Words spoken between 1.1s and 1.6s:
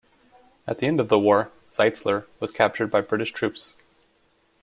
war,